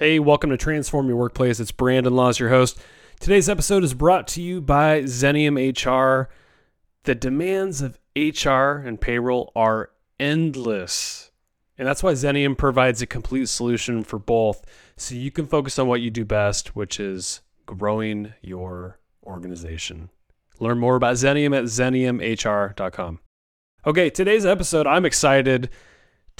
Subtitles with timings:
[0.00, 1.60] Hey, welcome to Transform Your Workplace.
[1.60, 2.80] It's Brandon Laws, your host.
[3.20, 6.30] Today's episode is brought to you by Xenium HR.
[7.02, 11.32] The demands of HR and payroll are endless.
[11.76, 14.64] And that's why Xenium provides a complete solution for both
[14.96, 20.08] so you can focus on what you do best, which is growing your organization.
[20.58, 23.18] Learn more about Xenium at xeniumhr.com.
[23.86, 25.68] Okay, today's episode, I'm excited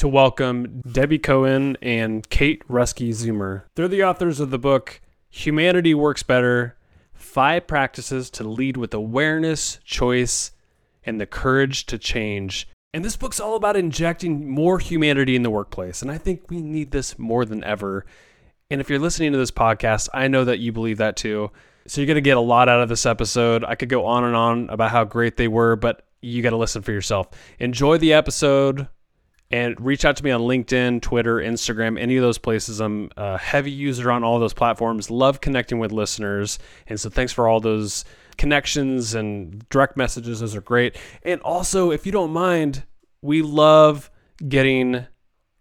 [0.01, 3.65] to welcome Debbie Cohen and Kate Roeske-Zummer.
[3.77, 6.79] They're the authors of the book Humanity Works Better
[7.13, 10.53] Five Practices to Lead with Awareness, Choice,
[11.05, 12.67] and the Courage to Change.
[12.95, 16.01] And this book's all about injecting more humanity in the workplace.
[16.01, 18.07] And I think we need this more than ever.
[18.71, 21.51] And if you're listening to this podcast, I know that you believe that too.
[21.87, 23.65] So you're going to get a lot out of this episode.
[23.65, 26.57] I could go on and on about how great they were, but you got to
[26.57, 27.29] listen for yourself.
[27.59, 28.89] Enjoy the episode
[29.51, 32.81] and reach out to me on LinkedIn, Twitter, Instagram, any of those places.
[32.81, 35.11] I'm a heavy user on all those platforms.
[35.11, 36.59] Love connecting with listeners.
[36.87, 38.05] And so thanks for all those
[38.39, 40.41] connections and direct messages.
[40.41, 40.97] Those are great.
[41.25, 42.85] And also, if you don't mind,
[43.23, 44.11] we love
[44.49, 45.07] getting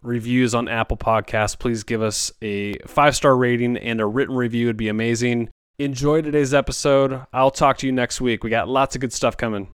[0.02, 1.58] reviews on Apple Podcasts.
[1.58, 4.68] Please give us a five star rating and a written review.
[4.68, 5.50] It'd be amazing.
[5.80, 7.26] Enjoy today's episode.
[7.34, 8.44] I'll talk to you next week.
[8.44, 9.72] We got lots of good stuff coming.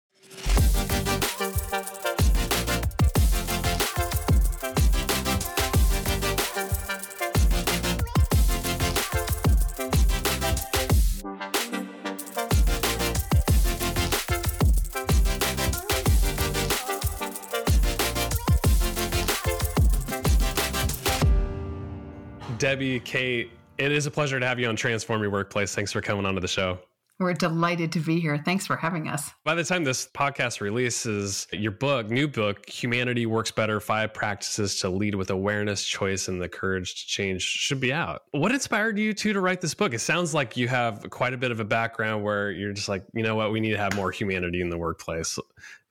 [22.76, 25.74] Debbie, Kate, it is a pleasure to have you on Transform Your Workplace.
[25.74, 26.78] Thanks for coming onto the show.
[27.20, 28.38] We're delighted to be here.
[28.38, 29.32] Thanks for having us.
[29.46, 34.78] By the time this podcast releases, your book, new book, Humanity Works Better Five Practices
[34.82, 38.24] to Lead with Awareness, Choice, and the Courage to Change, should be out.
[38.32, 39.94] What inspired you two to write this book?
[39.94, 43.06] It sounds like you have quite a bit of a background where you're just like,
[43.14, 45.40] you know what, we need to have more humanity in the workplace.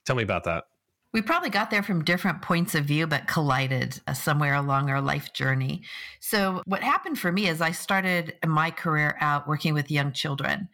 [0.05, 0.65] Tell me about that.
[1.15, 4.99] We probably got there from different points of view, but collided uh, somewhere along our
[4.99, 5.83] life journey.
[6.19, 10.67] So, what happened for me is I started my career out working with young children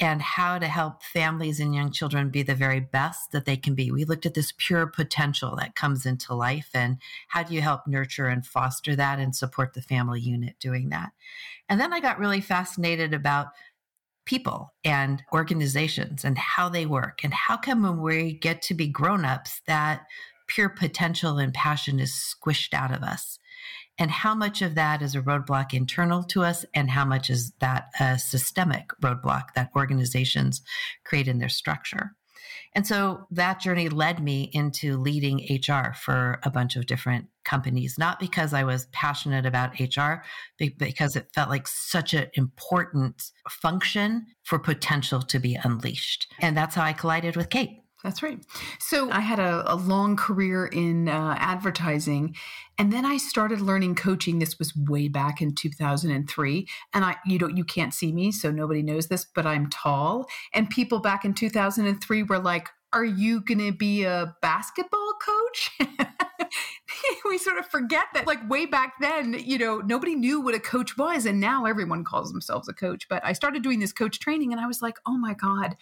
[0.00, 3.76] and how to help families and young children be the very best that they can
[3.76, 3.92] be.
[3.92, 7.86] We looked at this pure potential that comes into life and how do you help
[7.86, 11.12] nurture and foster that and support the family unit doing that.
[11.68, 13.50] And then I got really fascinated about
[14.26, 18.86] people and organizations and how they work and how come when we get to be
[18.86, 20.06] grown-ups that
[20.46, 23.38] pure potential and passion is squished out of us?
[23.98, 27.52] And how much of that is a roadblock internal to us and how much is
[27.60, 30.62] that a systemic roadblock that organizations
[31.04, 32.16] create in their structure
[32.74, 37.96] and so that journey led me into leading HR for a bunch of different companies,
[37.98, 40.24] not because I was passionate about HR,
[40.58, 46.32] but because it felt like such an important function for potential to be unleashed.
[46.40, 47.83] And that's how I collided with Kate.
[48.04, 48.38] That's right.
[48.78, 52.36] So I had a, a long career in uh, advertising,
[52.76, 54.38] and then I started learning coaching.
[54.38, 58.50] This was way back in 2003, and I you don't you can't see me, so
[58.50, 60.26] nobody knows this, but I'm tall.
[60.52, 65.70] And people back in 2003 were like, "Are you going to be a basketball coach?"
[67.24, 70.60] we sort of forget that like way back then you know nobody knew what a
[70.60, 74.20] coach was and now everyone calls themselves a coach but i started doing this coach
[74.20, 75.76] training and i was like oh my god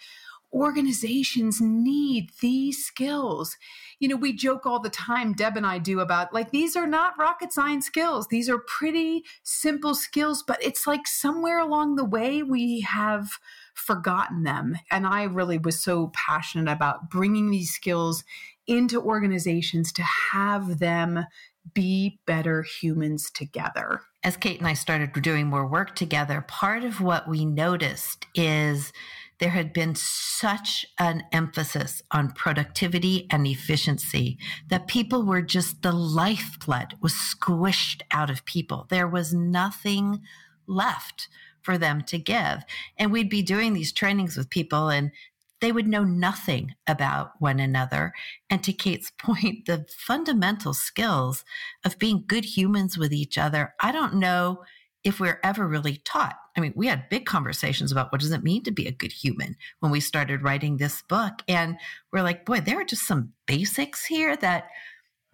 [0.53, 3.57] organizations need these skills.
[3.99, 6.87] You know, we joke all the time, Deb and I do about like these are
[6.87, 8.27] not rocket science skills.
[8.27, 13.29] These are pretty simple skills, but it's like somewhere along the way we have
[13.73, 14.75] forgotten them.
[14.91, 18.23] And I really was so passionate about bringing these skills
[18.67, 21.25] into organizations to have them
[21.73, 24.01] be better humans together.
[24.23, 28.93] As Kate and I started doing more work together, part of what we noticed is
[29.43, 34.37] there had been such an emphasis on productivity and efficiency
[34.69, 38.87] that people were just the lifeblood was squished out of people.
[38.89, 40.21] There was nothing
[40.65, 41.27] left
[41.61, 42.63] for them to give.
[42.97, 45.11] And we'd be doing these trainings with people and
[45.59, 48.13] they would know nothing about one another.
[48.49, 51.43] And to Kate's point, the fundamental skills
[51.83, 54.63] of being good humans with each other, I don't know
[55.03, 56.35] if we're ever really taught.
[56.55, 59.11] I mean, we had big conversations about what does it mean to be a good
[59.11, 61.41] human when we started writing this book.
[61.47, 61.77] And
[62.11, 64.67] we're like, boy, there are just some basics here that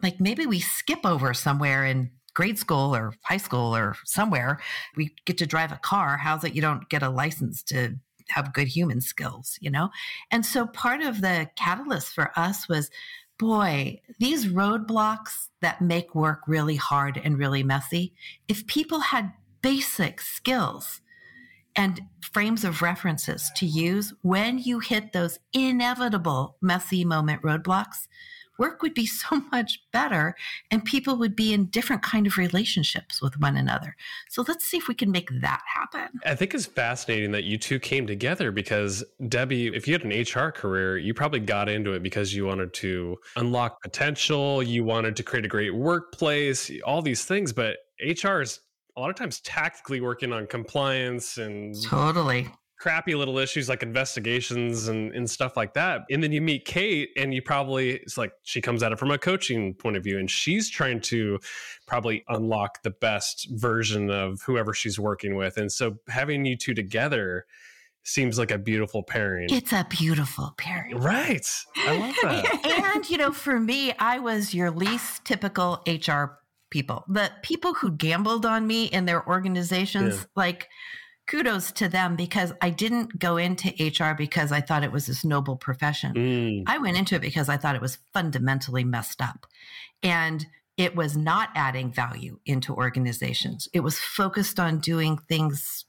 [0.02, 4.60] like maybe we skip over somewhere in grade school or high school or somewhere.
[4.96, 6.18] We get to drive a car.
[6.18, 7.96] How's it you don't get a license to
[8.30, 9.90] have good human skills, you know?
[10.32, 12.90] And so part of the catalyst for us was
[13.40, 18.14] boy, these roadblocks that make work really hard and really messy,
[18.48, 21.02] if people had basic skills
[21.76, 28.08] and frames of references to use when you hit those inevitable messy moment roadblocks
[28.60, 30.36] work would be so much better
[30.70, 33.96] and people would be in different kind of relationships with one another.
[34.30, 36.20] So let's see if we can make that happen.
[36.26, 40.12] I think it's fascinating that you two came together because Debbie, if you had an
[40.12, 45.16] HR career, you probably got into it because you wanted to unlock potential, you wanted
[45.16, 48.60] to create a great workplace, all these things, but HR is
[49.00, 52.50] a lot of times tactically working on compliance and totally
[52.80, 56.02] crappy little issues like investigations and, and stuff like that.
[56.10, 59.12] And then you meet Kate and you probably, it's like she comes at it from
[59.12, 61.40] a coaching point of view and she's trying to
[61.88, 65.58] probably unlock the best version of whoever she's working with.
[65.58, 67.46] And so having you two together
[68.04, 69.50] seems like a beautiful pairing.
[69.52, 70.98] It's a beautiful pairing.
[70.98, 71.46] Right.
[71.78, 72.92] I love that.
[72.96, 76.39] and, you know, for me, I was your least typical HR
[76.70, 77.04] people.
[77.08, 80.26] The people who gambled on me in their organizations, yeah.
[80.36, 80.70] like,
[81.28, 85.24] kudos to them because I didn't go into HR because I thought it was this
[85.24, 86.14] noble profession.
[86.14, 86.64] Mm.
[86.66, 89.46] I went into it because I thought it was fundamentally messed up.
[90.02, 90.46] And
[90.76, 93.68] it was not adding value into organizations.
[93.74, 95.86] It was focused on doing things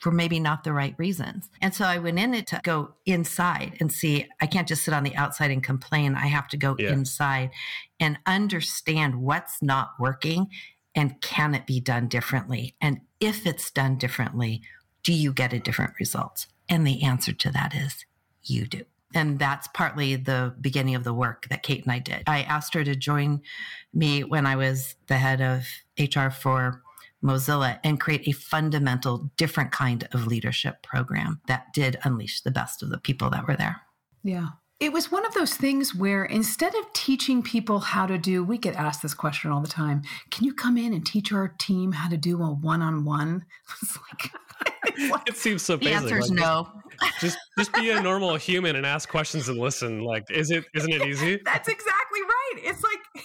[0.00, 1.50] for maybe not the right reasons.
[1.60, 4.94] And so I went in it to go inside and see, I can't just sit
[4.94, 6.14] on the outside and complain.
[6.14, 6.90] I have to go yeah.
[6.90, 7.50] inside
[8.00, 10.48] and understand what's not working
[10.94, 12.74] and can it be done differently?
[12.80, 14.62] And if it's done differently,
[15.02, 16.46] do you get a different result?
[16.68, 18.04] And the answer to that is
[18.42, 18.84] you do.
[19.14, 22.22] And that's partly the beginning of the work that Kate and I did.
[22.26, 23.42] I asked her to join
[23.92, 25.66] me when I was the head of
[25.98, 26.82] HR for
[27.22, 32.82] Mozilla and create a fundamental different kind of leadership program that did unleash the best
[32.82, 33.82] of the people that were there.
[34.22, 34.48] Yeah.
[34.78, 38.56] It was one of those things where instead of teaching people how to do, we
[38.56, 41.92] get asked this question all the time can you come in and teach our team
[41.92, 43.44] how to do a one on one?
[43.82, 44.32] It's like,
[45.26, 45.92] it seems so basic.
[45.92, 46.68] The answer is like, no.
[47.20, 50.02] Just just be a normal human and ask questions and listen.
[50.04, 51.40] Like, is it isn't it easy?
[51.46, 52.54] That's exactly right.
[52.56, 53.24] It's like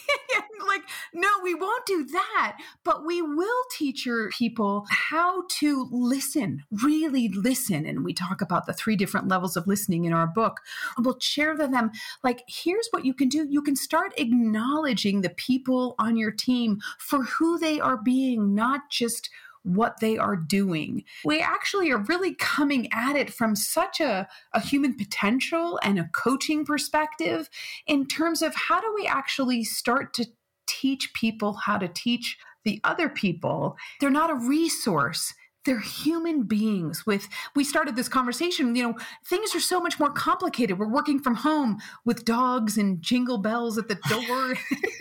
[0.76, 0.84] like,
[1.14, 2.58] no, we won't do that.
[2.84, 7.86] But we will teach your people how to listen, really listen.
[7.86, 10.62] And we talk about the three different levels of listening in our book.
[10.98, 11.92] We'll share to them,
[12.24, 13.48] like, here's what you can do.
[13.50, 18.90] You can start acknowledging the people on your team for who they are being, not
[18.90, 19.30] just
[19.66, 21.04] what they are doing.
[21.24, 26.10] We actually are really coming at it from such a, a human potential and a
[26.14, 27.50] coaching perspective
[27.88, 30.26] in terms of how do we actually start to
[30.68, 33.78] teach people how to teach the other people.
[34.00, 35.34] They're not a resource.
[35.66, 38.96] They're human beings with, we started this conversation, you know,
[39.26, 40.80] things are so much more complicated.
[40.80, 44.58] We're working from home with dogs and jingle bells at the door,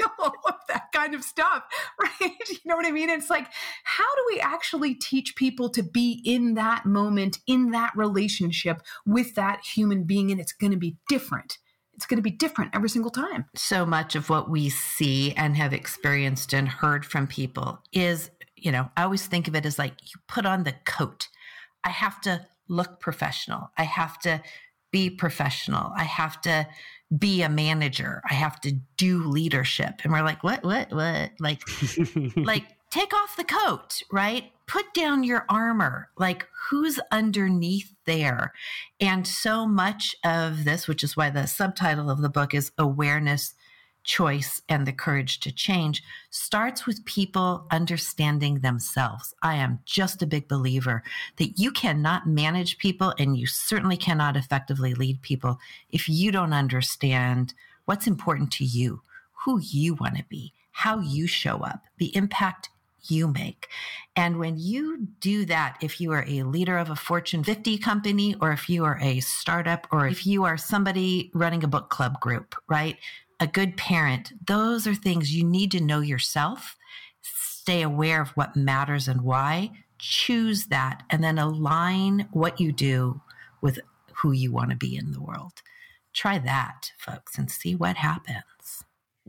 [0.19, 1.65] all of that kind of stuff,
[2.01, 2.33] right?
[2.49, 3.11] You know what I mean?
[3.11, 3.47] It's like,
[3.85, 9.35] how do we actually teach people to be in that moment, in that relationship with
[9.35, 10.31] that human being?
[10.31, 11.59] And it's going to be different
[11.97, 13.47] it's going to be different every single time.
[13.55, 18.31] So much of what we see and have experienced and heard from people is,
[18.65, 21.29] you know, I always think of it as like you put on the coat.
[21.85, 23.71] I have to look professional.
[23.77, 24.43] I have to
[24.91, 25.93] be professional.
[25.97, 26.67] I have to
[27.17, 28.23] be a manager.
[28.29, 30.01] I have to do leadership.
[30.03, 31.33] And we're like, what, what, what?
[31.39, 31.61] Like,
[32.37, 34.51] like take off the coat, right?
[34.67, 36.09] Put down your armor.
[36.17, 38.55] Like, who's underneath there?
[38.99, 43.55] And so much of this, which is why the subtitle of the book is Awareness,
[44.05, 49.35] Choice, and the Courage to Change, starts with people understanding themselves.
[49.43, 51.03] I am just a big believer
[51.37, 55.59] that you cannot manage people and you certainly cannot effectively lead people
[55.91, 57.55] if you don't understand
[57.87, 59.03] what's important to you,
[59.45, 62.69] who you want to be, how you show up, the impact
[63.11, 63.69] you make.
[64.17, 68.35] And when you do that, if you are a leader of a Fortune 50 company,
[68.41, 72.21] or if you are a startup, or if you are somebody running a book club
[72.21, 72.97] group, right?
[73.45, 76.79] A good parent, those are things you need to know yourself,
[77.21, 83.21] stay aware of what matters and why, choose that, and then align what you do
[83.61, 83.81] with
[84.15, 85.61] who you want to be in the world.
[86.15, 88.83] Try that, folks, and see what happens.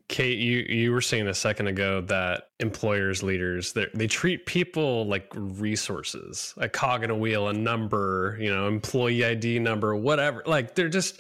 [0.08, 5.30] Kate, you, you were saying a second ago that employers, leaders, they treat people like
[5.36, 10.42] resources, a cog in a wheel, a number, you know, employee ID number, whatever.
[10.46, 11.20] Like they're just,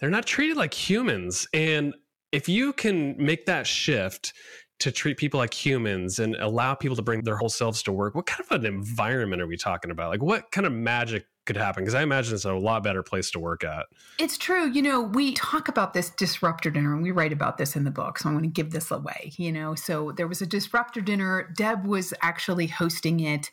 [0.00, 1.46] they're not treated like humans.
[1.54, 1.94] And
[2.36, 4.34] if you can make that shift
[4.78, 8.14] to treat people like humans and allow people to bring their whole selves to work,
[8.14, 10.10] what kind of an environment are we talking about?
[10.10, 11.82] Like, what kind of magic could happen?
[11.82, 13.86] Because I imagine it's a lot better place to work at.
[14.18, 14.70] It's true.
[14.70, 17.90] You know, we talk about this disruptor dinner and we write about this in the
[17.90, 18.18] book.
[18.18, 19.74] So I'm going to give this away, you know.
[19.74, 21.54] So there was a disruptor dinner.
[21.56, 23.50] Deb was actually hosting it.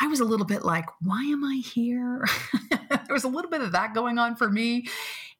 [0.00, 2.26] I was a little bit like, why am I here?
[2.90, 4.86] there was a little bit of that going on for me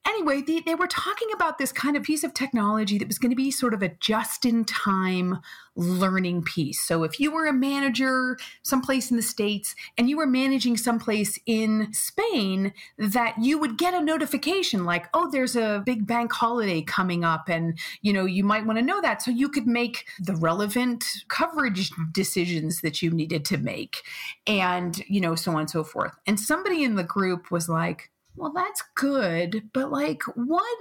[0.06, 3.30] anyway, they, they were talking about this kind of piece of technology that was going
[3.30, 5.38] to be sort of a just in time
[5.76, 6.80] learning piece.
[6.80, 11.38] So if you were a manager someplace in the States and you were managing someplace
[11.46, 16.82] in Spain, that you would get a notification like, oh, there's a big bank holiday
[16.82, 19.22] coming up and, you know, you might want to know that.
[19.22, 24.02] So you could make the relevant coverage decisions that you needed to make
[24.46, 26.16] and, you know, so on and so forth.
[26.26, 30.78] And somebody in the group was like, well, that's good, but like, what?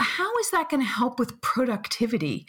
[0.00, 2.46] How is that going to help with productivity?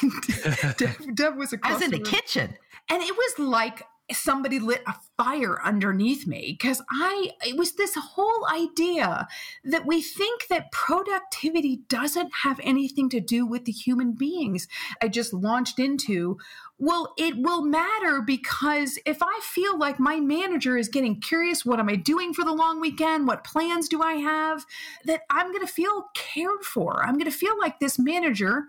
[0.78, 2.54] Deb, Deb was across I was in the, the kitchen,
[2.88, 7.94] and it was like somebody lit a fire underneath me because I, it was this
[7.96, 9.28] whole idea
[9.64, 14.66] that we think that productivity doesn't have anything to do with the human beings.
[15.00, 16.38] I just launched into,
[16.78, 21.78] well, it will matter because if I feel like my manager is getting curious, what
[21.78, 23.26] am I doing for the long weekend?
[23.26, 24.64] What plans do I have?
[25.04, 27.04] That I'm going to feel cared for.
[27.04, 28.64] I'm going to feel like this manager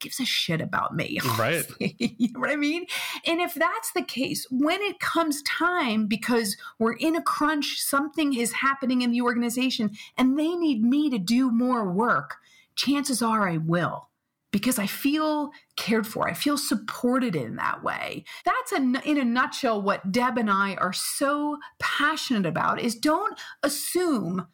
[0.00, 1.18] gives a shit about me.
[1.38, 1.66] Right.
[1.80, 2.86] you know what I mean?
[3.26, 8.34] And if that's the case, when it comes time, because we're in a crunch, something
[8.34, 12.36] is happening in the organization and they need me to do more work,
[12.74, 14.08] chances are I will
[14.50, 16.26] because I feel cared for.
[16.26, 18.24] I feel supported in that way.
[18.46, 23.38] That's a, in a nutshell what Deb and I are so passionate about is don't
[23.62, 24.46] assume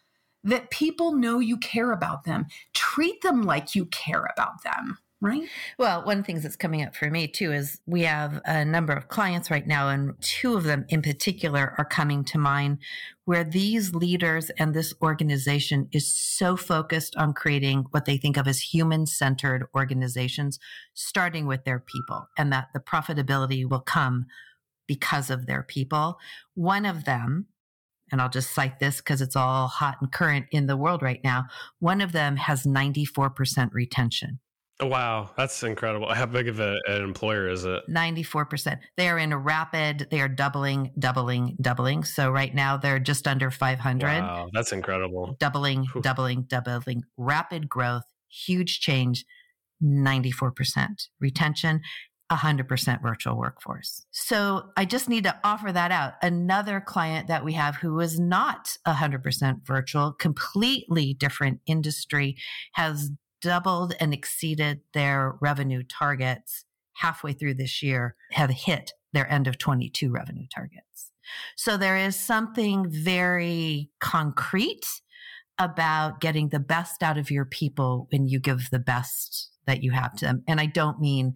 [0.42, 2.46] that people know you care about them.
[2.74, 5.48] Treat them like you care about them right?
[5.78, 8.64] Well, one of the things that's coming up for me too is we have a
[8.64, 12.78] number of clients right now, and two of them in particular are coming to mind
[13.24, 18.48] where these leaders and this organization is so focused on creating what they think of
[18.48, 20.58] as human centered organizations,
[20.92, 24.26] starting with their people, and that the profitability will come
[24.88, 26.18] because of their people.
[26.54, 27.46] One of them,
[28.10, 31.20] and I'll just cite this because it's all hot and current in the world right
[31.22, 31.44] now.
[31.78, 34.40] One of them has 94% retention.
[34.84, 36.12] Wow, that's incredible.
[36.12, 37.82] How big of a, an employer is it?
[37.88, 38.78] 94%.
[38.96, 42.04] They are in a rapid, they are doubling, doubling, doubling.
[42.04, 44.06] So right now they're just under 500.
[44.06, 45.36] Wow, that's incredible.
[45.38, 46.02] Doubling, Whew.
[46.02, 47.02] doubling, doubling.
[47.16, 49.24] Rapid growth, huge change,
[49.82, 51.80] 94% retention.
[52.30, 54.06] 100% virtual workforce.
[54.10, 56.14] So I just need to offer that out.
[56.22, 62.36] Another client that we have who is not 100% virtual, completely different industry,
[62.72, 63.10] has
[63.42, 69.58] doubled and exceeded their revenue targets halfway through this year, have hit their end of
[69.58, 71.10] 22 revenue targets.
[71.56, 74.86] So there is something very concrete
[75.58, 79.92] about getting the best out of your people when you give the best that you
[79.92, 80.42] have to them.
[80.48, 81.34] And I don't mean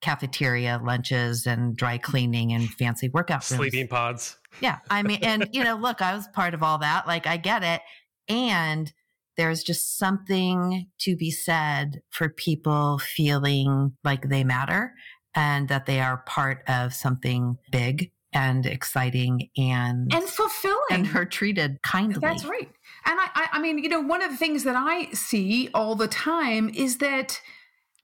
[0.00, 3.58] cafeteria lunches and dry cleaning and fancy workout rooms.
[3.58, 4.36] Sleeping pods.
[4.60, 4.78] Yeah.
[4.90, 7.06] I mean, and you know, look, I was part of all that.
[7.06, 7.80] Like I get it.
[8.28, 8.92] And
[9.38, 14.92] there's just something to be said for people feeling like they matter
[15.34, 21.24] and that they are part of something big and exciting and and fulfilling and are
[21.24, 22.18] treated kindly.
[22.20, 22.68] That's right.
[23.06, 26.08] And I, I mean, you know, one of the things that I see all the
[26.08, 27.40] time is that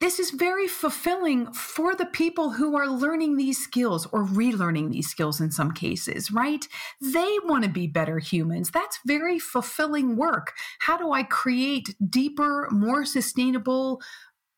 [0.05, 5.09] this is very fulfilling for the people who are learning these skills or relearning these
[5.09, 6.69] skills in some cases, right?
[7.01, 8.71] They want to be better humans.
[8.71, 10.53] That's very fulfilling work.
[10.81, 14.03] How do I create deeper, more sustainable,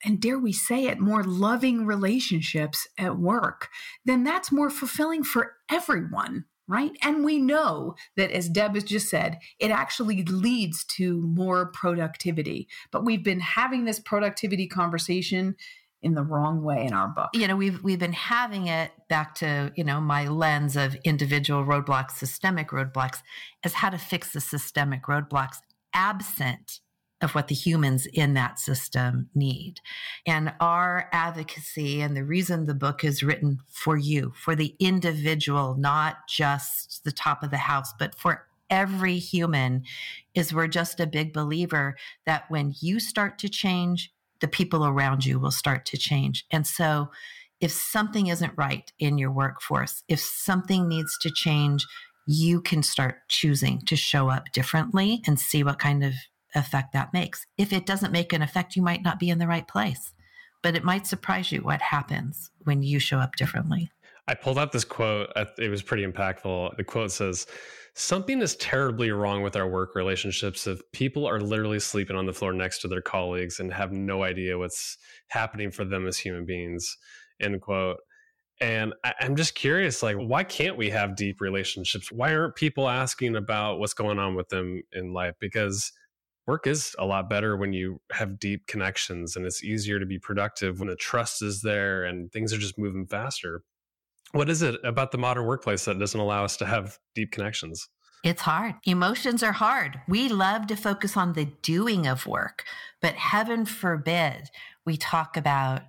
[0.05, 3.69] and dare we say it, more loving relationships at work?
[4.05, 6.93] Then that's more fulfilling for everyone right?
[7.03, 12.69] And we know that, as Deb has just said, it actually leads to more productivity.
[12.91, 15.57] But we've been having this productivity conversation
[16.03, 17.31] in the wrong way in our book.
[17.35, 21.65] You know, we've we've been having it back to, you know, my lens of individual
[21.65, 23.23] roadblocks, systemic roadblocks,
[23.65, 25.57] as how to fix the systemic roadblocks
[25.93, 26.81] absent
[27.23, 29.81] of what the humans in that system need.
[30.27, 35.77] And our advocacy and the reason the book is written for you, for the individual,
[35.79, 39.85] not just the top of the house, but for every human
[40.35, 41.97] is we're just a big believer
[42.27, 46.45] that when you start to change, the people around you will start to change.
[46.51, 47.11] And so
[47.61, 51.87] if something isn't right in your workforce, if something needs to change,
[52.27, 56.13] you can start choosing to show up differently and see what kind of
[56.57, 57.47] effect that makes.
[57.57, 60.13] If it doesn't make an effect, you might not be in the right place.
[60.63, 63.89] but it might surprise you what happens when you show up differently.
[64.27, 65.31] I pulled out this quote.
[65.59, 66.77] It was pretty impactful.
[66.77, 67.47] The quote says,
[67.95, 72.33] Something is terribly wrong with our work relationships if people are literally sleeping on the
[72.33, 74.99] floor next to their colleagues and have no idea what's
[75.29, 76.97] happening for them as human beings.
[77.41, 77.99] End quote.
[78.61, 82.11] And I, am just curious, like, why can't we have deep relationships?
[82.11, 85.35] Why aren't people asking about what's going on with them in life?
[85.39, 85.93] Because
[86.47, 90.19] work is a lot better when you have deep connections and it's easier to be
[90.19, 93.63] productive when the trust is there and things are just moving faster.
[94.33, 97.89] What is it about the modern workplace that doesn't allow us to have deep connections?
[98.25, 98.75] It's hard.
[98.85, 100.01] Emotions are hard.
[100.09, 102.65] We love to focus on the doing of work,
[103.01, 104.49] but heaven forbid
[104.85, 105.83] we talk about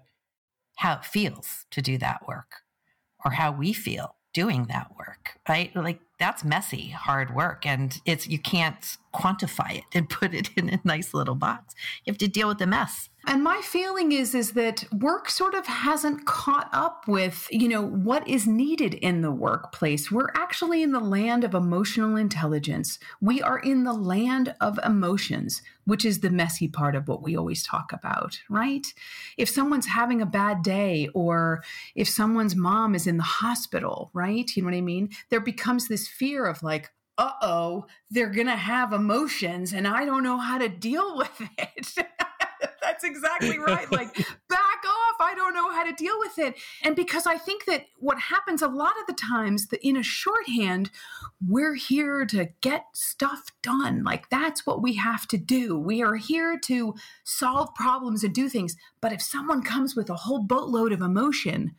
[0.75, 2.57] how it feels to do that work
[3.25, 5.75] or how we feel doing that work, right?
[5.75, 7.65] Like that's messy, hard work.
[7.65, 11.73] And it's, you can't quantify it and put it in a nice little box.
[12.05, 13.09] You have to deal with the mess.
[13.29, 17.81] And my feeling is is that work sort of hasn't caught up with, you know,
[17.81, 20.09] what is needed in the workplace.
[20.09, 22.99] We're actually in the land of emotional intelligence.
[23.19, 27.35] We are in the land of emotions, which is the messy part of what we
[27.35, 28.87] always talk about, right?
[29.35, 31.65] If someone's having a bad day or
[31.95, 34.49] if someone's mom is in the hospital, right?
[34.55, 35.09] You know what I mean?
[35.29, 40.05] There becomes this fear of like, uh oh, they're going to have emotions and I
[40.05, 41.93] don't know how to deal with it.
[42.87, 43.91] That's exactly right.
[43.91, 45.15] Like, back off.
[45.19, 46.55] I don't know how to deal with it.
[46.83, 50.03] And because I think that what happens a lot of the times that in a
[50.03, 50.89] shorthand,
[51.45, 54.03] we're here to get stuff done.
[54.03, 55.77] Like, that's what we have to do.
[55.77, 58.77] We are here to solve problems and do things.
[59.01, 61.75] But if someone comes with a whole boatload of emotion,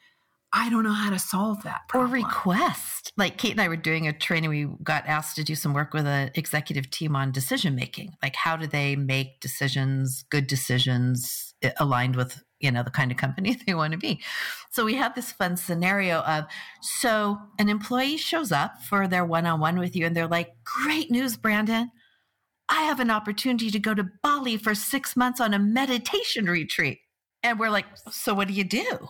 [0.52, 2.10] I don't know how to solve that problem.
[2.10, 3.12] Or request.
[3.16, 4.48] Like Kate and I were doing a training.
[4.48, 8.12] We got asked to do some work with an executive team on decision making.
[8.22, 13.10] Like how do they make decisions, good decisions, eh, aligned with, you know, the kind
[13.10, 14.20] of company they want to be.
[14.70, 16.44] So we had this fun scenario of
[16.80, 21.36] so an employee shows up for their one-on-one with you and they're like, Great news,
[21.36, 21.90] Brandon.
[22.70, 26.98] I have an opportunity to go to Bali for six months on a meditation retreat.
[27.42, 29.08] And we're like, so what do you do?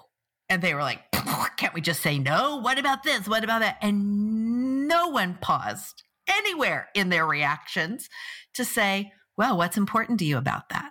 [0.48, 1.02] And they were like,
[1.56, 2.56] can't we just say no?
[2.56, 3.28] What about this?
[3.28, 3.78] What about that?
[3.82, 8.08] And no one paused anywhere in their reactions
[8.54, 10.90] to say, well, what's important to you about that?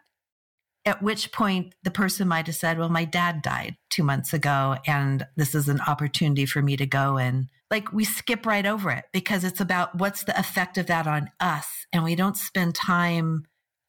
[0.86, 4.78] At which point the person might have said, well, my dad died two months ago,
[4.88, 8.90] and this is an opportunity for me to go and like we skip right over
[8.92, 11.68] it because it's about what's the effect of that on us.
[11.92, 13.44] And we don't spend time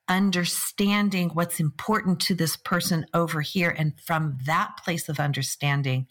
[0.09, 3.75] understanding what's important to this person over here.
[3.77, 6.07] And from that place of understanding,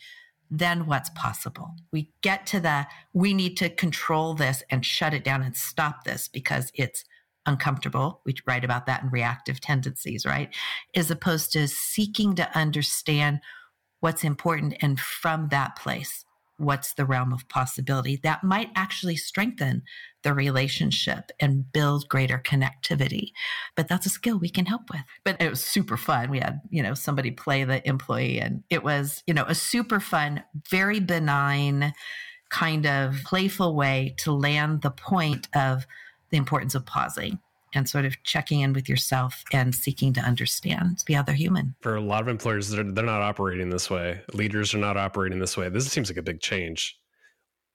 [0.49, 1.71] then what's possible?
[1.91, 6.03] We get to the, we need to control this and shut it down and stop
[6.03, 7.03] this because it's
[7.45, 8.21] uncomfortable.
[8.25, 10.53] We write about that in reactive tendencies, right?
[10.95, 13.39] As opposed to seeking to understand
[13.99, 16.25] what's important and from that place
[16.57, 19.83] what's the realm of possibility that might actually strengthen
[20.27, 23.31] the relationship and build greater connectivity.
[23.77, 25.03] But that's a skill we can help with.
[25.23, 26.29] But it was super fun.
[26.29, 30.01] We had, you know, somebody play the employee and it was, you know, a super
[30.01, 31.93] fun, very benign
[32.49, 35.87] kind of playful way to land the point of
[36.29, 37.39] the importance of pausing
[37.73, 41.73] and sort of checking in with yourself and seeking to understand the other human.
[41.79, 44.19] For a lot of employers, they're, they're not operating this way.
[44.33, 45.69] Leaders are not operating this way.
[45.69, 46.99] This seems like a big change.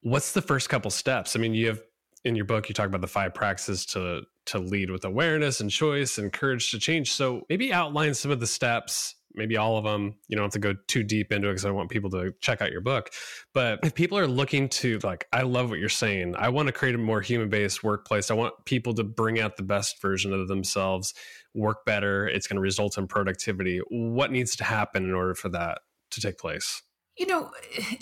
[0.02, 1.34] What's the first couple steps?
[1.34, 1.80] I mean, you have
[2.24, 5.70] in your book you talk about the five practices to to lead with awareness and
[5.70, 7.12] choice and courage to change.
[7.12, 10.14] So maybe outline some of the steps maybe all of them.
[10.28, 12.60] You don't have to go too deep into it because I want people to check
[12.60, 13.10] out your book.
[13.54, 16.72] But if people are looking to, like, I love what you're saying, I want to
[16.72, 18.30] create a more human based workplace.
[18.30, 21.14] I want people to bring out the best version of themselves,
[21.54, 22.26] work better.
[22.26, 23.80] It's going to result in productivity.
[23.88, 25.80] What needs to happen in order for that
[26.12, 26.82] to take place?
[27.18, 27.50] You know,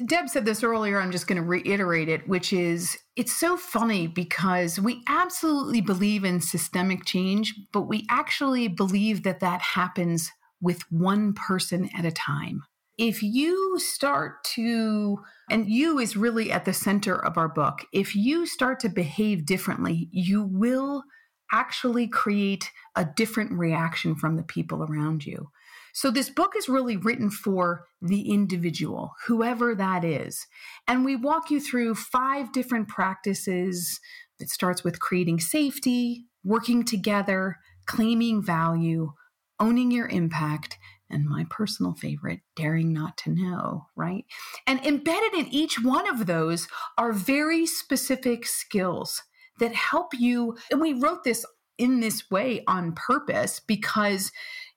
[0.06, 1.00] Deb said this earlier.
[1.00, 6.24] I'm just going to reiterate it, which is it's so funny because we absolutely believe
[6.24, 12.12] in systemic change, but we actually believe that that happens with one person at a
[12.12, 12.62] time.
[12.98, 15.18] If you start to,
[15.50, 19.46] and you is really at the center of our book, if you start to behave
[19.46, 21.02] differently, you will
[21.50, 25.50] actually create a different reaction from the people around you.
[25.92, 30.46] So, this book is really written for the individual, whoever that is.
[30.86, 34.00] And we walk you through five different practices.
[34.38, 39.12] It starts with creating safety, working together, claiming value,
[39.58, 40.78] owning your impact,
[41.10, 44.24] and my personal favorite, daring not to know, right?
[44.66, 49.22] And embedded in each one of those are very specific skills
[49.58, 50.56] that help you.
[50.70, 51.44] And we wrote this
[51.78, 54.30] in this way on purpose because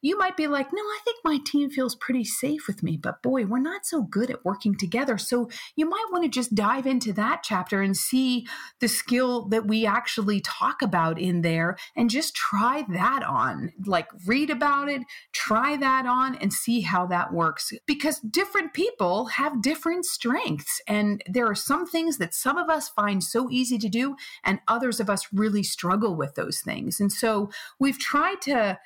[0.04, 3.24] you might be like, no, I think my team feels pretty safe with me, but
[3.24, 5.18] boy, we're not so good at working together.
[5.18, 8.46] So you might want to just dive into that chapter and see
[8.82, 13.72] the skill that we actually talk about in there and just try that on.
[13.86, 17.72] Like read about it, try that on, and see how that works.
[17.86, 20.82] Because different people have different strengths.
[20.86, 24.60] And there are some things that some of us find so easy to do, and
[24.68, 27.00] others of us really struggle with those things.
[27.00, 28.80] And so we've tried to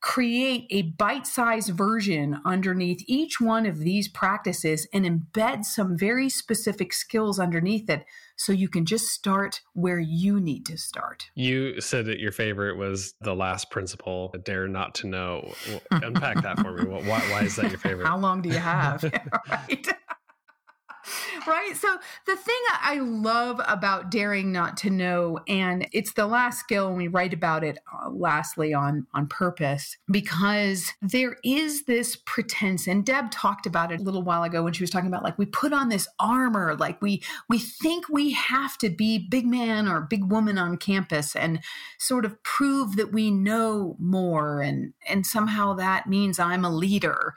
[0.00, 6.28] create a bite sized version underneath each one of these practices and embed some very
[6.28, 8.04] specific skills underneath it
[8.36, 11.30] so you can just start where you need to start.
[11.34, 15.52] You said that your favorite was the last principle, dare not to know.
[15.90, 16.84] Unpack that for me.
[16.84, 18.06] Why, why is that your favorite?
[18.06, 19.02] How long do you have?
[19.50, 19.88] right
[21.48, 21.76] right?
[21.76, 26.88] So the thing I love about daring not to know, and it's the last skill,
[26.88, 32.86] and we write about it uh, lastly on on purpose, because there is this pretense,
[32.86, 35.38] and Deb talked about it a little while ago when she was talking about like
[35.38, 39.88] we put on this armor, like we we think we have to be big man
[39.88, 41.60] or big woman on campus and
[41.98, 47.34] sort of prove that we know more, and and somehow that means I'm a leader.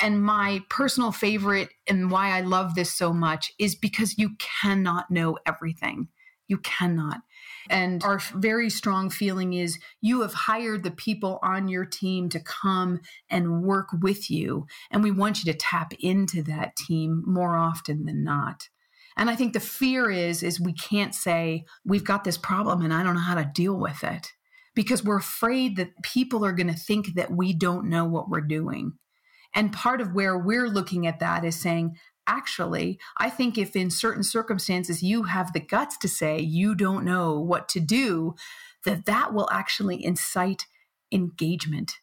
[0.00, 5.10] And my personal favorite and why I love this so much is because you cannot
[5.10, 6.08] know everything.
[6.46, 7.20] You cannot.
[7.70, 12.40] And our very strong feeling is you have hired the people on your team to
[12.40, 14.66] come and work with you.
[14.90, 18.68] And we want you to tap into that team more often than not.
[19.16, 22.92] And I think the fear is is we can't say we've got this problem and
[22.92, 24.32] I don't know how to deal with it
[24.74, 28.40] because we're afraid that people are going to think that we don't know what we're
[28.40, 28.94] doing.
[29.54, 33.90] And part of where we're looking at that is saying, actually, I think if in
[33.90, 38.34] certain circumstances you have the guts to say you don't know what to do,
[38.84, 40.66] that that will actually incite
[41.12, 41.94] engagement.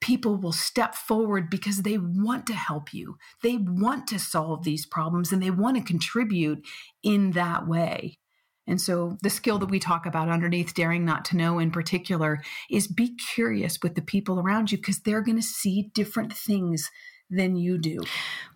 [0.00, 3.18] People will step forward because they want to help you.
[3.42, 6.64] They want to solve these problems and they want to contribute
[7.02, 8.18] in that way.
[8.66, 12.40] And so, the skill that we talk about underneath daring not to know in particular
[12.70, 16.88] is be curious with the people around you because they're going to see different things
[17.30, 18.00] than you do.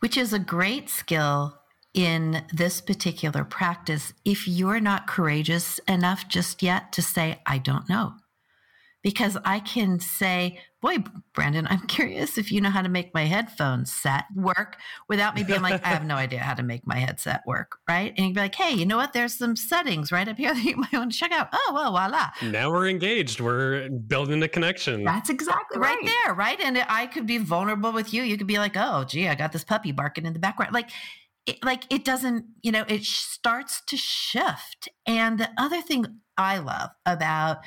[0.01, 1.59] Which is a great skill
[1.95, 7.89] in this particular practice if you're not courageous enough just yet to say, I don't
[7.89, 8.15] know
[9.05, 10.97] because I can say, boy,
[11.35, 14.79] Brandon, I'm curious if you know how to make my headphones set work
[15.11, 17.77] without me being like, I have no idea how to make my headset work.
[17.87, 18.15] Right.
[18.17, 19.13] And you'd be like, hey, you know what?
[19.13, 21.51] There's some settings right up here that you might want to check out.
[21.53, 22.31] Oh, well, voila.
[22.43, 23.41] Now we're engaged.
[23.41, 25.05] We're building a connection.
[25.05, 25.99] That's exactly right.
[25.99, 26.35] Right there.
[26.35, 26.61] Right.
[26.61, 28.23] And I could be vulnerable with you.
[28.23, 30.73] You could be like, oh, gee, I got this puppy barking in the background.
[30.73, 30.89] Like,
[31.45, 34.89] it, like it doesn't, you know, it starts to shift.
[35.05, 36.07] And the other thing
[36.39, 37.59] I love about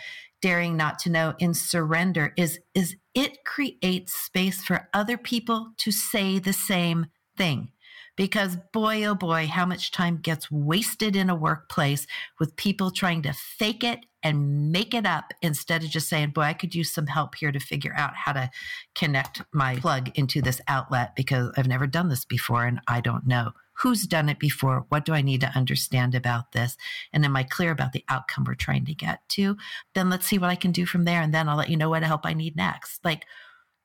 [0.41, 5.91] daring not to know in surrender is is it creates space for other people to
[5.91, 7.71] say the same thing.
[8.15, 12.07] Because boy oh boy how much time gets wasted in a workplace
[12.39, 16.41] with people trying to fake it and make it up instead of just saying boy
[16.41, 18.49] i could use some help here to figure out how to
[18.95, 23.27] connect my plug into this outlet because i've never done this before and i don't
[23.27, 24.85] know who's done it before?
[24.89, 26.77] What do I need to understand about this?
[27.13, 29.57] And am I clear about the outcome we're trying to get to?
[29.93, 31.21] Then let's see what I can do from there.
[31.21, 33.03] And then I'll let you know what help I need next.
[33.03, 33.25] Like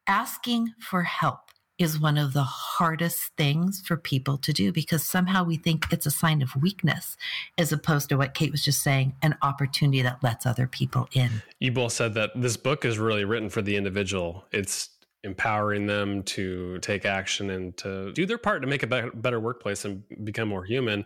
[0.06, 1.40] asking for help
[1.78, 6.06] is one of the hardest things for people to do because somehow we think it's
[6.06, 7.16] a sign of weakness
[7.58, 11.42] as opposed to what Kate was just saying an opportunity that lets other people in.
[11.58, 14.44] You both said that this book is really written for the individual.
[14.52, 14.90] It's
[15.24, 19.84] empowering them to take action and to do their part to make a better workplace
[19.84, 21.04] and become more human.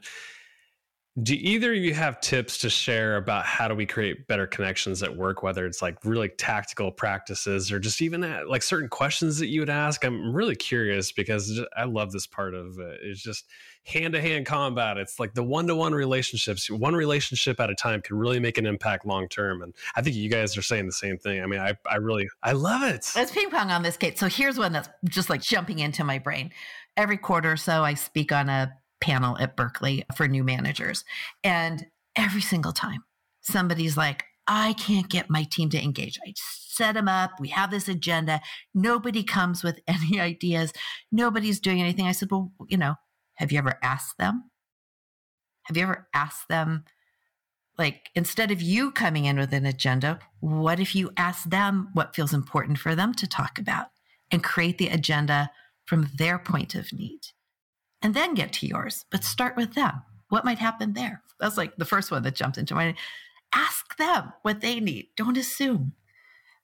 [1.23, 5.03] Do either of you have tips to share about how do we create better connections
[5.03, 9.39] at work whether it's like really tactical practices or just even that, like certain questions
[9.39, 10.05] that you would ask?
[10.05, 13.01] I'm really curious because i love this part of it.
[13.03, 13.47] It's just
[13.87, 18.59] hand-to-hand combat it's like the one-to-one relationships one relationship at a time can really make
[18.59, 21.47] an impact long term and i think you guys are saying the same thing i
[21.47, 24.59] mean i, I really i love it let's ping pong on this kate so here's
[24.59, 26.51] one that's just like jumping into my brain
[26.97, 31.05] every quarter or so i speak on a panel at Berkeley for new managers.
[31.45, 33.05] And every single time
[33.41, 36.19] somebody's like, I can't get my team to engage.
[36.27, 37.33] I set them up.
[37.41, 38.41] We have this agenda.
[38.75, 40.73] Nobody comes with any ideas.
[41.11, 42.07] Nobody's doing anything.
[42.07, 42.95] I said, Well, you know,
[43.37, 44.51] have you ever asked them?
[45.65, 46.85] Have you ever asked them,
[47.79, 52.15] like, instead of you coming in with an agenda, what if you ask them what
[52.15, 53.87] feels important for them to talk about
[54.31, 55.51] and create the agenda
[55.87, 57.21] from their point of need?
[58.03, 60.03] and then get to yours, but start with them.
[60.29, 61.23] What might happen there?
[61.41, 62.95] That's like the first one that jumped into my
[63.53, 65.09] Ask them what they need.
[65.17, 65.93] Don't assume.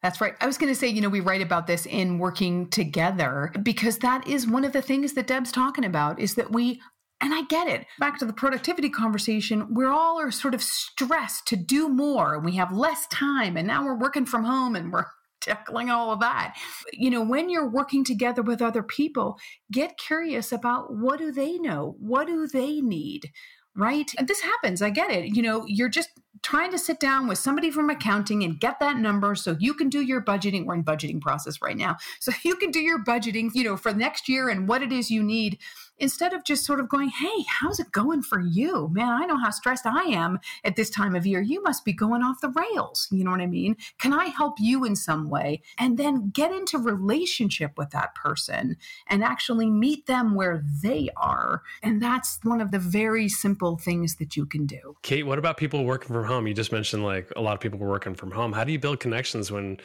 [0.03, 0.35] That's right.
[0.41, 3.99] I was going to say, you know, we write about this in working together because
[3.99, 6.81] that is one of the things that Deb's talking about is that we
[7.21, 7.87] and I get it.
[8.01, 12.45] Back to the productivity conversation, we're all are sort of stressed to do more and
[12.45, 15.07] we have less time and now we're working from home and we're
[15.41, 16.57] tackling all of that.
[16.93, 19.39] You know, when you're working together with other people,
[19.71, 21.95] get curious about what do they know?
[22.01, 23.31] What do they need?
[23.77, 24.11] Right?
[24.19, 24.83] And this happens.
[24.83, 25.35] I get it.
[25.35, 26.11] You know, you're just
[26.43, 29.89] trying to sit down with somebody from accounting and get that number so you can
[29.89, 30.65] do your budgeting.
[30.65, 31.97] We're in budgeting process right now.
[32.21, 35.11] So you can do your budgeting, you know, for next year and what it is
[35.11, 35.59] you need
[35.99, 38.89] instead of just sort of going, Hey, how's it going for you?
[38.93, 41.41] Man, I know how stressed I am at this time of year.
[41.41, 43.09] You must be going off the rails.
[43.11, 43.77] You know what I mean?
[43.99, 45.63] Can I help you in some way?
[45.79, 48.77] And then get into relationship with that person
[49.09, 51.63] and actually meet them where they are.
[51.83, 54.97] And that's one of the very simple things that you can do.
[55.03, 56.47] Kate, what about people working from home?
[56.47, 58.53] You just mentioned like a lot of people were working from home.
[58.53, 59.79] How do you build connections when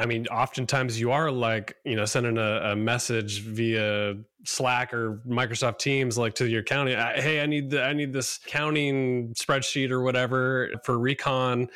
[0.00, 4.14] I mean, oftentimes you are like, you know, sending a, a, message via
[4.46, 6.94] Slack or Microsoft Teams, like to your county.
[6.94, 11.68] Hey, I need the, I need this counting spreadsheet or whatever for recon,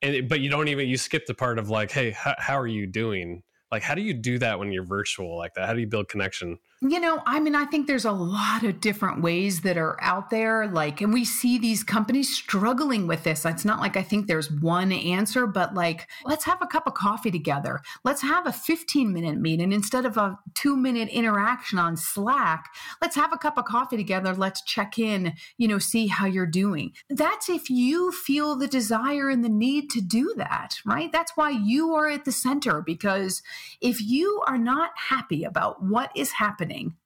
[0.00, 2.68] and it, but you don't even you skip the part of like, hey, how are
[2.68, 3.42] you doing?
[3.72, 5.66] Like, how do you do that when you're virtual like that?
[5.66, 6.58] How do you build connection?
[6.84, 10.30] You know, I mean, I think there's a lot of different ways that are out
[10.30, 10.66] there.
[10.66, 13.44] Like, and we see these companies struggling with this.
[13.44, 16.94] It's not like I think there's one answer, but like, let's have a cup of
[16.94, 17.82] coffee together.
[18.02, 22.64] Let's have a 15 minute meeting instead of a two minute interaction on Slack.
[23.00, 24.34] Let's have a cup of coffee together.
[24.34, 26.94] Let's check in, you know, see how you're doing.
[27.08, 31.12] That's if you feel the desire and the need to do that, right?
[31.12, 33.40] That's why you are at the center because
[33.80, 36.96] if you are not happy about what is happening, happening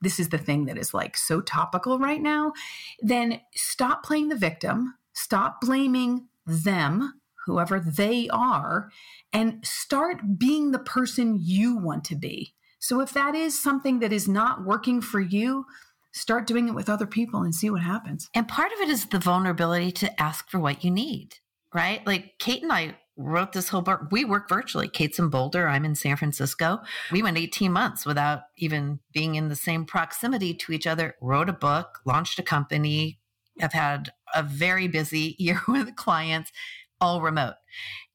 [0.00, 2.52] this is the thing that is like so topical right now,
[3.00, 7.14] then stop playing the victim, stop blaming them,
[7.46, 8.90] whoever they are,
[9.32, 12.54] and start being the person you want to be.
[12.78, 15.64] So if that is something that is not working for you,
[16.12, 18.28] start doing it with other people and see what happens.
[18.34, 21.34] And part of it is the vulnerability to ask for what you need,
[21.74, 22.06] right?
[22.06, 24.02] Like Kate and I wrote this whole book.
[24.10, 24.88] We work virtually.
[24.88, 25.68] Kate's in Boulder.
[25.68, 26.78] I'm in San Francisco.
[27.10, 31.48] We went 18 months without even being in the same proximity to each other, wrote
[31.48, 33.18] a book, launched a company.
[33.60, 36.52] I've had a very busy year with clients,
[37.00, 37.54] all remote.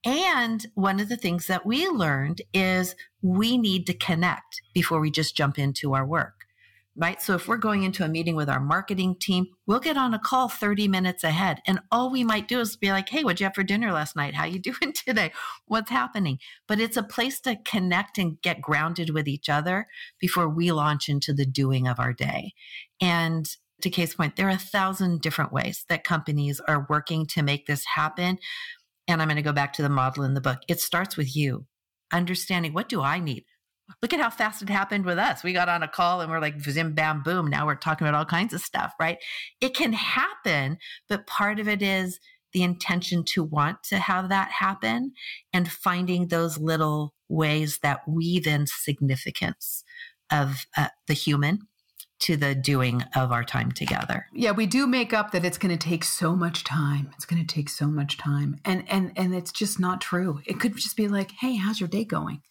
[0.05, 5.11] And one of the things that we learned is we need to connect before we
[5.11, 6.42] just jump into our work
[6.95, 7.21] right?
[7.21, 10.19] So if we're going into a meeting with our marketing team, we'll get on a
[10.19, 11.61] call 30 minutes ahead.
[11.65, 14.15] And all we might do is be like, Hey, what'd you have for dinner last
[14.15, 14.35] night?
[14.35, 15.31] How you doing today?
[15.65, 16.39] What's happening?
[16.67, 19.87] But it's a place to connect and get grounded with each other
[20.19, 22.53] before we launch into the doing of our day.
[23.01, 23.47] And
[23.81, 27.65] to Kate's point, there are a thousand different ways that companies are working to make
[27.65, 28.37] this happen.
[29.07, 30.59] And I'm going to go back to the model in the book.
[30.69, 31.65] It starts with you
[32.13, 33.43] understanding what do I need?
[34.01, 35.43] Look at how fast it happened with us.
[35.43, 37.47] We got on a call and we're like, zim, bam, boom.
[37.47, 39.17] Now we're talking about all kinds of stuff, right?
[39.61, 40.77] It can happen,
[41.09, 42.19] but part of it is
[42.53, 45.13] the intention to want to have that happen
[45.51, 49.83] and finding those little ways that weave in significance
[50.31, 51.67] of uh, the human
[52.19, 54.27] to the doing of our time together.
[54.33, 57.11] Yeah, we do make up that it's going to take so much time.
[57.15, 58.59] It's going to take so much time.
[58.63, 60.39] And and and it's just not true.
[60.45, 62.41] It could just be like, "Hey, how's your day going?"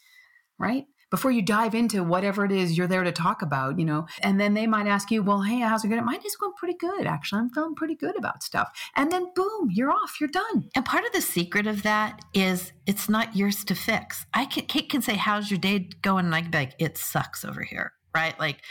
[0.58, 0.84] Right?
[1.12, 4.40] Before you dive into whatever it is you're there to talk about, you know, and
[4.40, 6.02] then they might ask you, well, hey, how's it going?
[6.02, 7.06] Mine is going pretty good.
[7.06, 8.70] Actually, I'm feeling pretty good about stuff.
[8.96, 10.70] And then boom, you're off, you're done.
[10.74, 14.24] And part of the secret of that is it's not yours to fix.
[14.32, 16.24] I can, Kate can say, how's your day going?
[16.24, 18.38] And I can be like, it sucks over here, right?
[18.40, 18.62] Like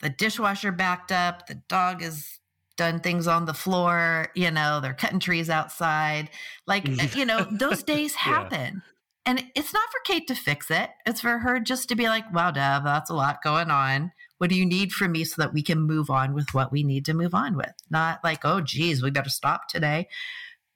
[0.00, 2.38] the dishwasher backed up, the dog is
[2.76, 6.28] done things on the floor, you know, they're cutting trees outside.
[6.66, 7.18] Like, mm-hmm.
[7.18, 8.82] you know, those days happen.
[8.84, 8.92] Yeah.
[9.26, 10.90] And it's not for Kate to fix it.
[11.04, 14.12] It's for her just to be like, wow, Deb, that's a lot going on.
[14.38, 16.82] What do you need from me so that we can move on with what we
[16.82, 17.72] need to move on with?
[17.90, 20.08] Not like, oh, geez, we better stop today.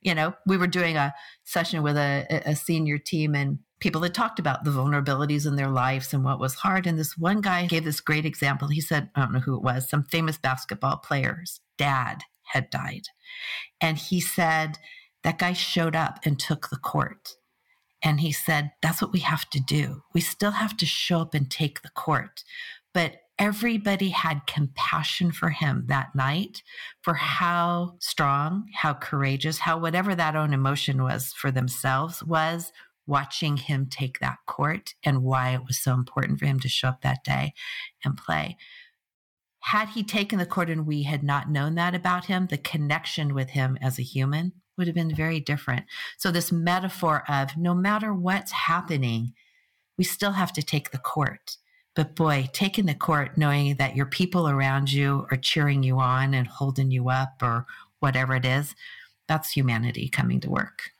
[0.02, 4.14] You know, we were doing a session with a, a senior team and people had
[4.14, 6.86] talked about the vulnerabilities in their lives and what was hard.
[6.86, 8.68] And this one guy gave this great example.
[8.68, 13.04] He said, I don't know who it was, some famous basketball player's dad had died.
[13.80, 14.78] And he said,
[15.22, 17.36] that guy showed up and took the court
[18.02, 20.02] and he said, that's what we have to do.
[20.12, 22.42] We still have to show up and take the court.
[22.92, 26.62] But everybody had compassion for him that night
[27.00, 32.72] for how strong, how courageous, how whatever that own emotion was for themselves was
[33.06, 36.88] watching him take that court and why it was so important for him to show
[36.88, 37.52] up that day
[38.04, 38.56] and play.
[39.60, 43.34] Had he taken the court and we had not known that about him, the connection
[43.34, 45.84] with him as a human would have been very different.
[46.18, 49.34] So, this metaphor of no matter what's happening,
[49.98, 51.56] we still have to take the court.
[51.94, 56.32] But boy, taking the court, knowing that your people around you are cheering you on
[56.32, 57.66] and holding you up or
[58.00, 58.74] whatever it is,
[59.28, 60.90] that's humanity coming to work.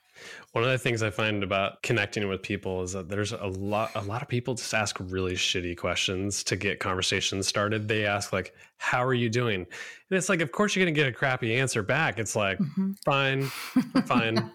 [0.53, 3.89] One of the things I find about connecting with people is that there's a lot
[3.95, 7.87] a lot of people just ask really shitty questions to get conversations started.
[7.87, 10.99] They ask like, "How are you doing?" And it's like, of course you're going to
[10.99, 12.19] get a crappy answer back.
[12.19, 12.91] It's like, mm-hmm.
[13.03, 13.45] "Fine,
[14.05, 14.51] fine,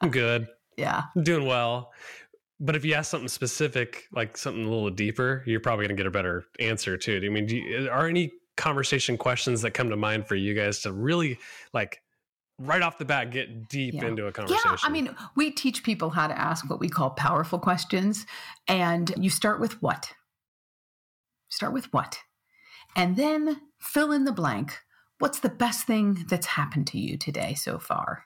[0.00, 1.92] I'm good, yeah, I'm doing well."
[2.60, 6.00] But if you ask something specific, like something a little deeper, you're probably going to
[6.00, 7.20] get a better answer too.
[7.24, 10.92] I mean, you, are any conversation questions that come to mind for you guys to
[10.92, 11.38] really
[11.72, 12.03] like
[12.58, 14.06] right off the bat get deep yeah.
[14.06, 14.70] into a conversation.
[14.70, 18.26] Yeah, I mean, we teach people how to ask what we call powerful questions,
[18.68, 20.12] and you start with what?
[21.48, 22.18] Start with what?
[22.96, 24.78] And then fill in the blank.
[25.18, 28.24] What's the best thing that's happened to you today so far?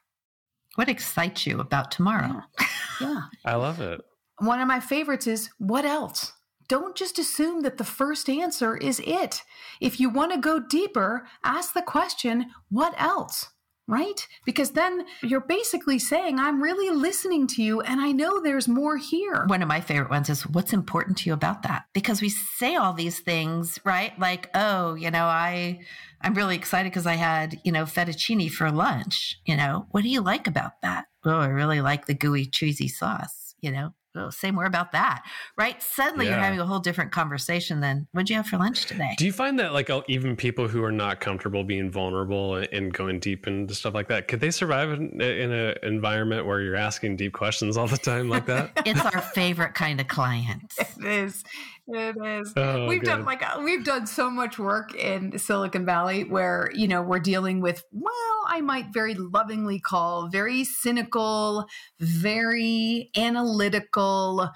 [0.75, 2.43] What excites you about tomorrow?
[2.59, 2.67] Yeah.
[3.01, 3.23] yeah.
[3.45, 4.01] I love it.
[4.39, 6.33] One of my favorites is what else?
[6.69, 9.43] Don't just assume that the first answer is it.
[9.81, 13.49] If you want to go deeper, ask the question, what else?
[13.89, 14.29] Right?
[14.45, 18.99] Because then you're basically saying, I'm really listening to you and I know there's more
[18.99, 19.47] here.
[19.47, 21.85] One of my favorite ones is, What's important to you about that?
[21.95, 24.17] Because we say all these things, right?
[24.19, 25.81] Like, oh, you know, I.
[26.21, 29.39] I'm really excited because I had, you know, fettuccine for lunch.
[29.47, 31.05] You know, what do you like about that?
[31.25, 33.95] Oh, I really like the gooey, cheesy sauce, you know?
[34.19, 35.23] Oh, say more about that,
[35.57, 35.83] right?
[35.83, 36.33] Suddenly yeah.
[36.33, 39.15] you're having a whole different conversation than what'd you have for lunch today?
[39.17, 43.21] Do you find that like even people who are not comfortable being vulnerable and going
[43.21, 47.17] deep into stuff like that, could they survive in, in an environment where you're asking
[47.17, 48.73] deep questions all the time like that?
[48.87, 50.73] it's our favorite kind of client.
[50.79, 51.45] It is.
[51.91, 52.53] It is.
[52.55, 53.07] Oh, we've good.
[53.07, 57.19] done like uh, we've done so much work in Silicon Valley where you know we're
[57.19, 61.67] dealing with well, I might very lovingly call very cynical,
[61.99, 64.51] very analytical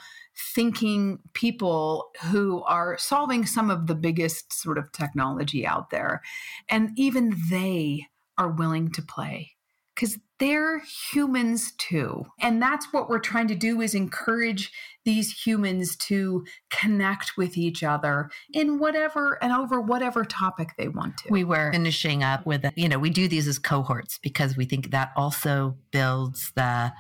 [0.55, 6.21] thinking people who are solving some of the biggest sort of technology out there,
[6.69, 9.53] and even they are willing to play
[9.95, 10.81] because they're
[11.13, 12.25] humans too.
[12.41, 14.73] And that's what we're trying to do is encourage
[15.05, 21.19] these humans to connect with each other in whatever and over whatever topic they want
[21.19, 21.29] to.
[21.31, 24.91] We were finishing up with, you know, we do these as cohorts because we think
[24.91, 26.93] that also builds the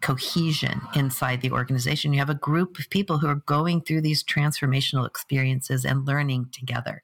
[0.00, 2.12] cohesion inside the organization.
[2.12, 6.50] You have a group of people who are going through these transformational experiences and learning
[6.52, 7.02] together.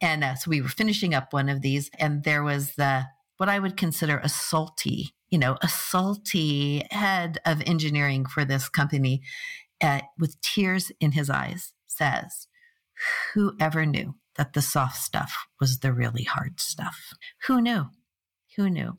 [0.00, 3.48] And uh, so we were finishing up one of these, and there was the what
[3.48, 9.22] I would consider a salty, you know, a salty head of engineering for this company
[9.82, 12.46] uh, with tears in his eyes says,
[13.34, 17.14] Whoever knew that the soft stuff was the really hard stuff?
[17.46, 17.86] Who knew?
[18.56, 18.94] Who knew?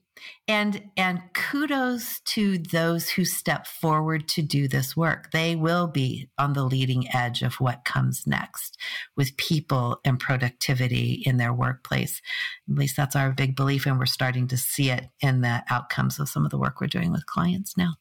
[0.48, 5.32] And and kudos to those who step forward to do this work.
[5.32, 8.78] They will be on the leading edge of what comes next
[9.16, 12.22] with people and productivity in their workplace.
[12.70, 16.20] At least that's our big belief and we're starting to see it in the outcomes
[16.20, 17.96] of some of the work we're doing with clients now.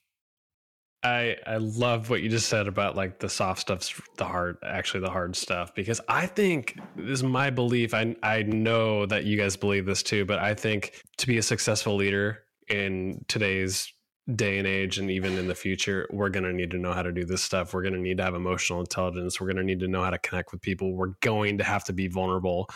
[1.05, 5.01] I I love what you just said about like the soft stuff's the hard actually
[5.01, 7.95] the hard stuff because I think this is my belief.
[7.95, 11.43] I I know that you guys believe this too, but I think to be a
[11.43, 13.93] successful leader in today's
[14.35, 17.03] day and age and even in the future, we're going to need to know how
[17.03, 17.75] to do this stuff.
[17.75, 19.39] We're going to need to have emotional intelligence.
[19.39, 20.95] We're going to need to know how to connect with people.
[20.95, 22.71] We're going to have to be vulnerable.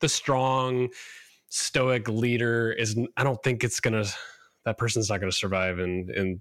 [0.00, 0.88] The strong
[1.50, 4.10] stoic leader is I don't think it's going to
[4.64, 6.40] that person's not going to survive in in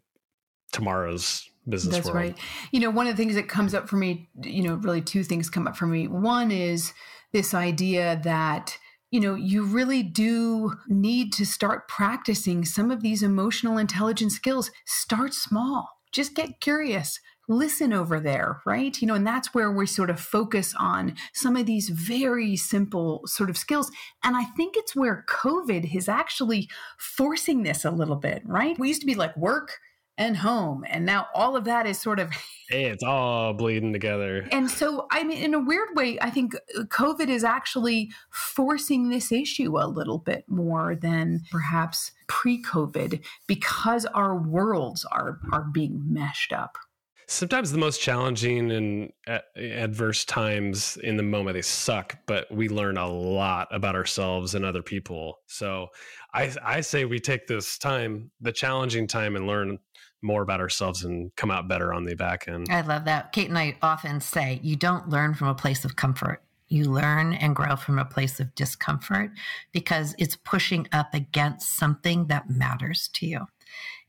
[0.74, 2.04] tomorrow's business world.
[2.04, 2.26] That's world.
[2.26, 2.40] right.
[2.72, 5.24] You know, one of the things that comes up for me, you know, really two
[5.24, 6.08] things come up for me.
[6.08, 6.94] One is
[7.32, 8.78] this idea that
[9.14, 14.72] you know, you really do need to start practicing some of these emotional intelligence skills.
[14.86, 15.88] Start small.
[16.12, 17.20] Just get curious.
[17.48, 19.00] Listen over there, right?
[19.00, 23.22] You know, and that's where we sort of focus on some of these very simple
[23.28, 23.92] sort of skills.
[24.24, 28.80] And I think it's where COVID is actually forcing this a little bit, right?
[28.80, 29.78] We used to be like work,
[30.18, 30.84] and home.
[30.88, 32.32] And now all of that is sort of.
[32.70, 34.48] it's all bleeding together.
[34.52, 39.10] And so, I mean, in a weird way, I think uh, COVID is actually forcing
[39.10, 45.66] this issue a little bit more than perhaps pre COVID because our worlds are, are
[45.74, 46.78] being meshed up.
[47.26, 49.12] Sometimes the most challenging and
[49.56, 54.66] adverse times in the moment they suck, but we learn a lot about ourselves and
[54.66, 55.40] other people.
[55.48, 55.88] So
[56.34, 59.80] I I say we take this time, the challenging time, and learn
[60.24, 62.68] more about ourselves and come out better on the back end.
[62.70, 63.32] I love that.
[63.32, 66.42] Kate and I often say you don't learn from a place of comfort.
[66.68, 69.32] You learn and grow from a place of discomfort
[69.72, 73.48] because it's pushing up against something that matters to you.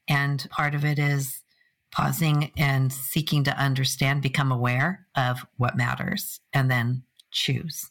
[0.09, 1.43] And part of it is
[1.91, 7.91] pausing and seeking to understand, become aware of what matters, and then choose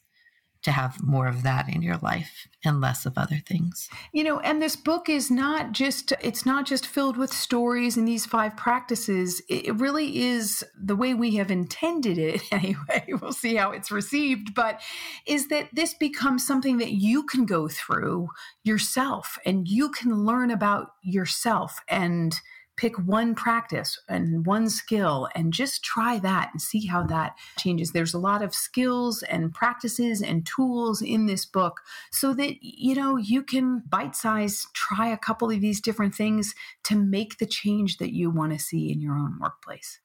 [0.63, 3.89] to have more of that in your life and less of other things.
[4.13, 8.07] You know, and this book is not just it's not just filled with stories and
[8.07, 9.41] these five practices.
[9.49, 13.05] It really is the way we have intended it anyway.
[13.21, 14.81] We'll see how it's received, but
[15.25, 18.29] is that this becomes something that you can go through
[18.63, 22.39] yourself and you can learn about yourself and
[22.75, 27.91] pick one practice and one skill and just try that and see how that changes.
[27.91, 32.95] There's a lot of skills and practices and tools in this book so that, you
[32.95, 36.55] know, you can bite size try a couple of these different things
[36.85, 39.99] to make the change that you want to see in your own workplace.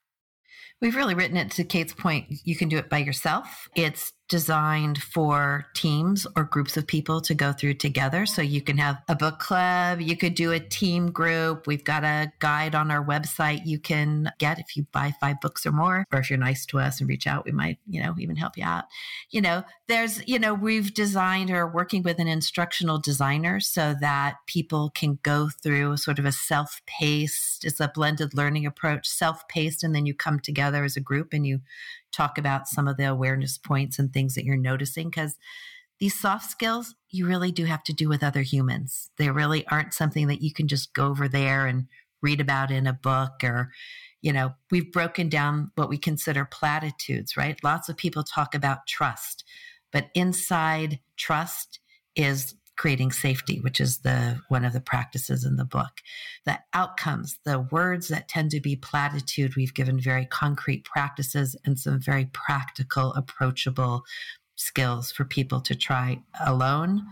[0.81, 2.27] We've really written it to Kate's point.
[2.45, 3.69] You can do it by yourself.
[3.75, 8.27] It's designed for teams or groups of people to go through together.
[8.27, 11.67] So you can have a book club, you could do a team group.
[11.67, 15.65] We've got a guide on our website you can get if you buy five books
[15.65, 18.15] or more, or if you're nice to us and reach out, we might, you know,
[18.19, 18.85] even help you out.
[19.31, 24.37] You know, there's, you know, we've designed or working with an instructional designer so that
[24.47, 29.49] people can go through sort of a self paced, it's a blended learning approach, self
[29.49, 31.61] paced, and then you come together as a group and you
[32.13, 35.37] talk about some of the awareness points and things that you're noticing because
[35.99, 39.11] these soft skills you really do have to do with other humans.
[39.17, 41.87] They really aren't something that you can just go over there and
[42.21, 43.71] read about in a book or
[44.21, 47.57] you know, we've broken down what we consider platitudes, right?
[47.63, 49.45] Lots of people talk about trust,
[49.93, 51.79] but inside trust
[52.17, 56.01] is creating safety, which is the one of the practices in the book.
[56.47, 61.79] The outcomes, the words that tend to be platitude, we've given very concrete practices and
[61.79, 64.05] some very practical, approachable
[64.57, 67.05] skills for people to try alone,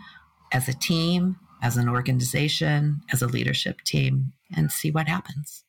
[0.53, 5.65] as a team, as an organization, as a leadership team, and see what happens.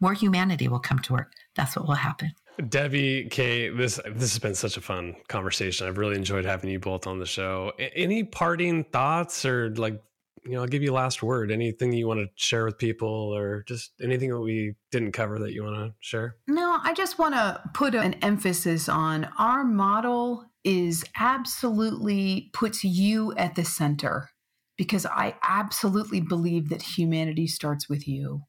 [0.00, 1.32] More humanity will come to work.
[1.54, 2.32] That's what will happen.
[2.68, 5.86] Debbie, Kay, this this has been such a fun conversation.
[5.86, 7.72] I've really enjoyed having you both on the show.
[7.78, 10.00] Any parting thoughts or like,
[10.44, 11.50] you know, I'll give you last word.
[11.50, 15.52] Anything you want to share with people or just anything that we didn't cover that
[15.52, 16.36] you want to share?
[16.46, 23.34] No, I just want to put an emphasis on our model is absolutely puts you
[23.36, 24.30] at the center
[24.76, 28.42] because I absolutely believe that humanity starts with you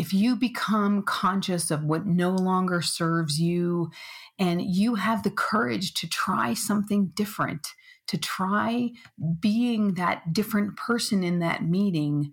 [0.00, 3.90] if you become conscious of what no longer serves you
[4.38, 7.68] and you have the courage to try something different,
[8.06, 8.92] to try
[9.40, 12.32] being that different person in that meeting,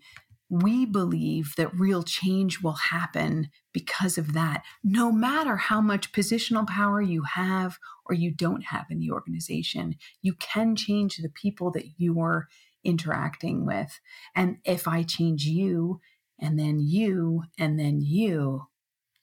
[0.50, 6.66] we believe that real change will happen because of that, no matter how much positional
[6.66, 9.96] power you have or you don't have in the organization.
[10.22, 12.48] You can change the people that you are
[12.86, 14.00] interacting with.
[14.34, 16.00] And if I change you,
[16.40, 18.68] and then you, and then you.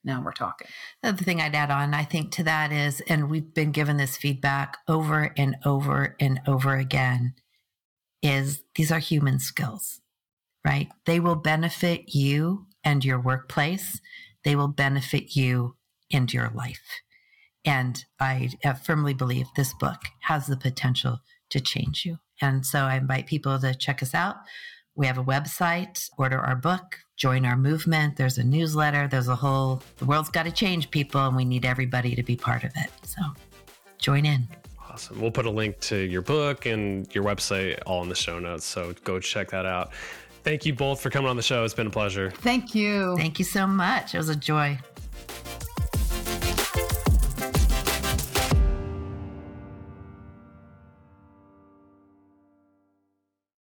[0.02, 0.68] Now we're talking.
[1.02, 3.96] The other thing I'd add on, I think, to that is, and we've been given
[3.96, 7.34] this feedback over and over and over again,
[8.22, 10.00] is these are human skills,
[10.64, 10.88] right?
[11.06, 14.00] They will benefit you and your workplace.
[14.44, 15.76] They will benefit you
[16.12, 17.00] and your life.
[17.64, 18.50] And I
[18.82, 22.18] firmly believe this book has the potential to change you.
[22.42, 24.36] And so I invite people to check us out.
[24.96, 28.16] We have a website, order our book, join our movement.
[28.16, 29.08] There's a newsletter.
[29.08, 32.36] There's a whole, the world's got to change, people, and we need everybody to be
[32.36, 32.90] part of it.
[33.02, 33.22] So
[33.98, 34.46] join in.
[34.88, 35.20] Awesome.
[35.20, 38.64] We'll put a link to your book and your website all in the show notes.
[38.64, 39.92] So go check that out.
[40.44, 41.64] Thank you both for coming on the show.
[41.64, 42.30] It's been a pleasure.
[42.30, 43.16] Thank you.
[43.16, 44.14] Thank you so much.
[44.14, 44.78] It was a joy.